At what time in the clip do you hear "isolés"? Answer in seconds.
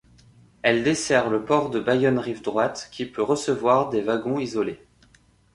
4.39-4.83